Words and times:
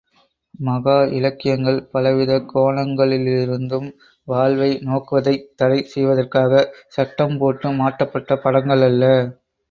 மகா 0.59 0.95
இலக்கியங்கள், 1.17 1.77
பலவித 1.91 2.37
கோணங்களிலிருந்தும் 2.53 3.85
வாழ்வை 4.27 4.69
நோக்குவதைத் 4.87 5.45
தடை 5.55 5.79
செய்வதற்காகச் 5.91 6.65
சட்டம் 6.89 7.37
போட்டு 7.37 7.71
மாட்டப்பட்ட 7.81 8.39
படங்கள் 8.39 8.85
அல்ல. 8.89 9.03